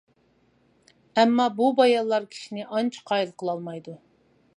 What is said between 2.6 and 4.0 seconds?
ئانچە قايىل قىلالمايدۇ.